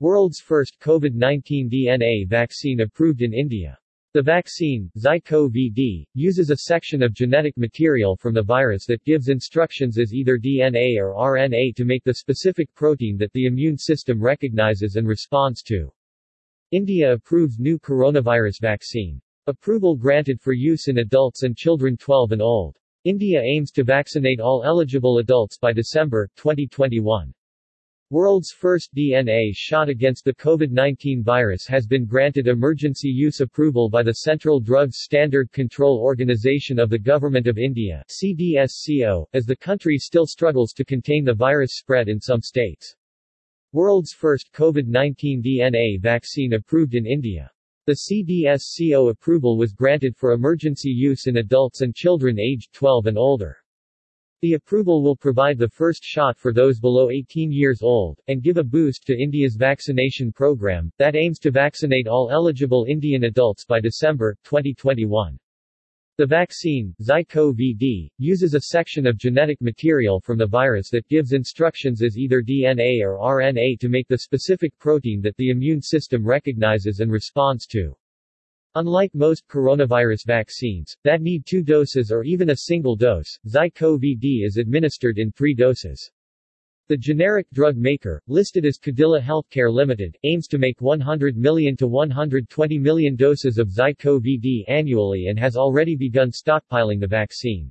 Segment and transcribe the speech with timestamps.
[0.00, 3.78] World's first COVID-19 DNA vaccine approved in India.
[4.12, 9.96] The vaccine, ZyCoV-D, uses a section of genetic material from the virus that gives instructions
[9.96, 14.96] as either DNA or RNA to make the specific protein that the immune system recognizes
[14.96, 15.92] and responds to.
[16.72, 19.20] India approves new coronavirus vaccine.
[19.46, 22.76] Approval granted for use in adults and children 12 and old.
[23.04, 27.32] India aims to vaccinate all eligible adults by December 2021.
[28.14, 34.04] World's first DNA shot against the COVID-19 virus has been granted emergency use approval by
[34.04, 39.98] the Central Drugs Standard Control Organization of the Government of India CDSCO, as the country
[39.98, 42.94] still struggles to contain the virus spread in some states.
[43.72, 47.50] World's first COVID-19 DNA vaccine approved in India.
[47.86, 53.18] The CDSCO approval was granted for emergency use in adults and children aged 12 and
[53.18, 53.56] older.
[54.44, 58.58] The approval will provide the first shot for those below 18 years old, and give
[58.58, 63.80] a boost to India's vaccination program, that aims to vaccinate all eligible Indian adults by
[63.80, 65.38] December 2021.
[66.18, 72.02] The vaccine, ZyCoV-D, uses a section of genetic material from the virus that gives instructions
[72.02, 77.00] as either DNA or RNA to make the specific protein that the immune system recognizes
[77.00, 77.96] and responds to.
[78.76, 84.56] Unlike most coronavirus vaccines, that need two doses or even a single dose, ZyCoV-D is
[84.56, 86.10] administered in three doses.
[86.88, 91.86] The generic drug maker, listed as Cadila Healthcare Limited, aims to make 100 million to
[91.86, 97.70] 120 million doses of ZyCoV-D annually and has already begun stockpiling the vaccine.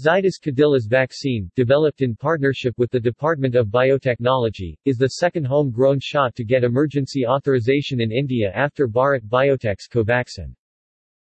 [0.00, 6.00] Zydus Cadila's vaccine, developed in partnership with the Department of Biotechnology, is the second home-grown
[6.00, 10.52] shot to get emergency authorization in India after Bharat Biotech's Covaxin.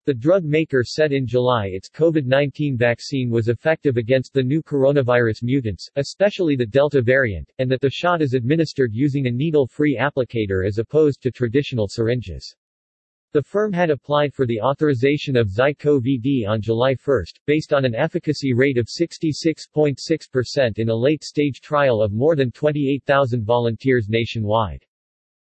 [0.04, 5.44] The drug maker said in July its COVID-19 vaccine was effective against the new coronavirus
[5.44, 10.68] mutants, especially the Delta variant, and that the shot is administered using a needle-free applicator
[10.68, 12.54] as opposed to traditional syringes.
[13.34, 17.94] The firm had applied for the authorization of ZyCoV-D on July 1, based on an
[17.94, 24.86] efficacy rate of 66.6% in a late-stage trial of more than 28,000 volunteers nationwide.